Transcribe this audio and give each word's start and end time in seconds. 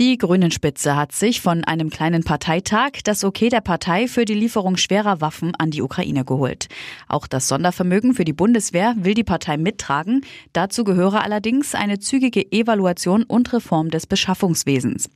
Die 0.00 0.16
Grünen-Spitze 0.16 0.96
hat 0.96 1.12
sich 1.12 1.42
von 1.42 1.62
einem 1.62 1.90
kleinen 1.90 2.24
Parteitag 2.24 2.92
das 3.04 3.22
Okay 3.22 3.50
der 3.50 3.60
Partei 3.60 4.08
für 4.08 4.24
die 4.24 4.32
Lieferung 4.32 4.78
schwerer 4.78 5.20
Waffen 5.20 5.54
an 5.56 5.70
die 5.70 5.82
Ukraine 5.82 6.24
geholt. 6.24 6.68
Auch 7.06 7.26
das 7.26 7.48
Sondervermögen 7.48 8.14
für 8.14 8.24
die 8.24 8.32
Bundeswehr 8.32 8.94
will 8.96 9.12
die 9.12 9.24
Partei 9.24 9.58
mittragen. 9.58 10.24
Dazu 10.54 10.84
gehöre 10.84 11.22
allerdings 11.22 11.74
eine 11.74 11.98
zügige 11.98 12.50
Evaluation 12.50 13.24
und 13.24 13.52
Reform 13.52 13.90
des 13.90 14.06
Beschaffungswesens. 14.06 15.10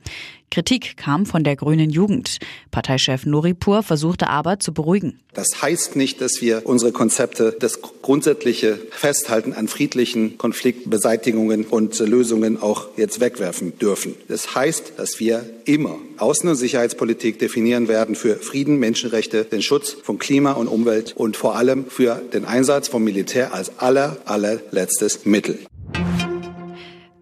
Kritik 0.51 0.95
kam 0.95 1.25
von 1.25 1.43
der 1.43 1.55
grünen 1.55 1.89
Jugend. 1.89 2.37
Parteichef 2.71 3.25
Nuripur 3.25 3.83
versuchte 3.83 4.29
aber 4.29 4.59
zu 4.59 4.73
beruhigen. 4.73 5.19
Das 5.33 5.61
heißt 5.61 5.97
nicht, 5.97 6.21
dass 6.21 6.39
wir 6.39 6.61
unsere 6.65 6.93
Konzepte, 6.93 7.57
das 7.59 7.81
grundsätzliche 7.81 8.79
Festhalten 8.91 9.51
an 9.51 9.67
friedlichen 9.67 10.37
Konfliktbeseitigungen 10.37 11.65
und 11.65 11.99
Lösungen 11.99 12.61
auch 12.61 12.87
jetzt 12.95 13.19
wegwerfen 13.19 13.77
dürfen. 13.79 14.15
Das 14.29 14.55
heißt, 14.55 14.74
dass 14.97 15.19
wir 15.19 15.45
immer 15.65 15.97
Außen- 16.17 16.49
und 16.49 16.55
Sicherheitspolitik 16.55 17.39
definieren 17.39 17.87
werden 17.87 18.15
für 18.15 18.35
Frieden, 18.35 18.79
Menschenrechte, 18.79 19.45
den 19.45 19.61
Schutz 19.61 19.91
von 19.91 20.19
Klima 20.19 20.53
und 20.53 20.67
Umwelt 20.67 21.13
und 21.15 21.37
vor 21.37 21.55
allem 21.55 21.85
für 21.89 22.21
den 22.33 22.45
Einsatz 22.45 22.87
vom 22.87 23.03
Militär 23.03 23.53
als 23.53 23.79
aller, 23.79 24.17
allerletztes 24.25 25.25
Mittel. 25.25 25.59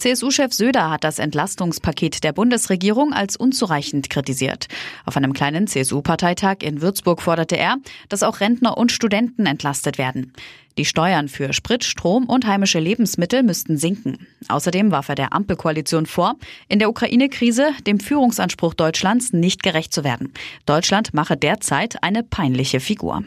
CSU-Chef 0.03 0.51
Söder 0.51 0.89
hat 0.89 1.05
das 1.05 1.17
Entlastungspaket 1.17 2.25
der 2.25 2.33
Bundesregierung 2.33 3.13
als 3.13 3.37
unzureichend 3.37 4.09
kritisiert. 4.09 4.67
Auf 5.05 5.15
einem 5.15 5.31
kleinen 5.31 5.65
CSU-Parteitag 5.65 6.57
in 6.61 6.81
Würzburg 6.81 7.21
forderte 7.21 7.55
er, 7.55 7.77
dass 8.09 8.21
auch 8.21 8.41
Rentner 8.41 8.77
und 8.77 8.91
Studenten 8.91 9.45
entlastet 9.45 9.97
werden. 9.97 10.33
Die 10.77 10.85
Steuern 10.85 11.27
für 11.27 11.53
Sprit, 11.53 11.83
Strom 11.83 12.25
und 12.25 12.47
heimische 12.47 12.79
Lebensmittel 12.79 13.43
müssten 13.43 13.77
sinken. 13.77 14.25
Außerdem 14.47 14.91
warf 14.91 15.09
er 15.09 15.15
der 15.15 15.33
Ampelkoalition 15.33 16.07
vor, 16.07 16.35
in 16.67 16.79
der 16.79 16.89
Ukraine-Krise 16.89 17.73
dem 17.85 17.99
Führungsanspruch 17.99 18.73
Deutschlands 18.73 19.33
nicht 19.33 19.61
gerecht 19.61 19.93
zu 19.93 20.03
werden. 20.03 20.33
Deutschland 20.65 21.13
mache 21.13 21.37
derzeit 21.37 22.01
eine 22.01 22.23
peinliche 22.23 22.79
Figur. 22.79 23.23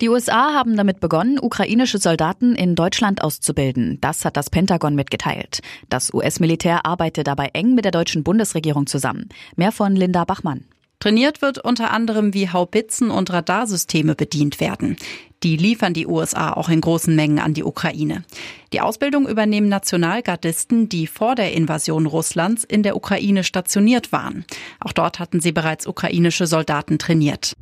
Die 0.00 0.10
USA 0.10 0.54
haben 0.54 0.76
damit 0.76 1.00
begonnen, 1.00 1.40
ukrainische 1.40 1.98
Soldaten 1.98 2.54
in 2.54 2.76
Deutschland 2.76 3.22
auszubilden. 3.22 3.98
Das 4.00 4.24
hat 4.24 4.36
das 4.36 4.48
Pentagon 4.48 4.94
mitgeteilt. 4.94 5.60
Das 5.88 6.14
US-Militär 6.14 6.86
arbeitet 6.86 7.26
dabei 7.26 7.50
eng 7.54 7.74
mit 7.74 7.84
der 7.84 7.92
deutschen 7.92 8.22
Bundesregierung 8.22 8.86
zusammen. 8.86 9.28
Mehr 9.56 9.72
von 9.72 9.96
Linda 9.96 10.24
Bachmann. 10.24 10.64
Trainiert 11.00 11.42
wird 11.42 11.58
unter 11.58 11.92
anderem, 11.92 12.34
wie 12.34 12.50
Haubitzen 12.50 13.10
und 13.10 13.32
Radarsysteme 13.32 14.16
bedient 14.16 14.58
werden. 14.58 14.96
Die 15.44 15.56
liefern 15.56 15.94
die 15.94 16.08
USA 16.08 16.52
auch 16.52 16.68
in 16.68 16.80
großen 16.80 17.14
Mengen 17.14 17.38
an 17.38 17.54
die 17.54 17.62
Ukraine. 17.62 18.24
Die 18.72 18.80
Ausbildung 18.80 19.28
übernehmen 19.28 19.68
Nationalgardisten, 19.68 20.88
die 20.88 21.06
vor 21.06 21.36
der 21.36 21.52
Invasion 21.52 22.06
Russlands 22.06 22.64
in 22.64 22.82
der 22.82 22.96
Ukraine 22.96 23.44
stationiert 23.44 24.10
waren. 24.10 24.44
Auch 24.80 24.92
dort 24.92 25.20
hatten 25.20 25.38
sie 25.38 25.52
bereits 25.52 25.86
ukrainische 25.86 26.48
Soldaten 26.48 26.98
trainiert. 26.98 27.54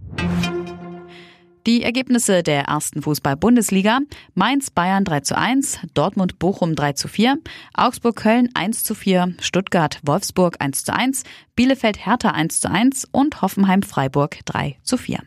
Die 1.67 1.83
Ergebnisse 1.83 2.45
der 2.45 2.62
ersten 2.67 3.03
Fußball-Bundesliga. 3.03 3.98
Mainz 4.34 4.70
Bayern 4.70 5.05
3 5.05 5.20
zu 5.20 5.36
1, 5.36 5.81
Dortmund 5.95 6.39
Bochum 6.39 6.77
3 6.77 6.92
zu 6.92 7.08
4, 7.08 7.39
Augsburg 7.75 8.14
Köln 8.14 8.50
1 8.55 8.84
zu 8.84 8.95
4, 8.95 9.34
Stuttgart 9.41 9.98
Wolfsburg 10.05 10.56
1 10.61 10.84
zu 10.84 10.95
1, 10.95 11.25
Bielefeld 11.56 12.06
Hertha 12.06 12.31
1 12.31 12.61
zu 12.61 12.70
1 12.70 13.08
und 13.11 13.42
Hoffenheim 13.42 13.83
Freiburg 13.83 14.39
3 14.45 14.78
zu 14.84 14.97
4. 14.97 15.19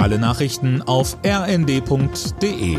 Alle 0.00 0.18
Nachrichten 0.18 0.82
auf 0.82 1.16
rnd.de 1.24 2.78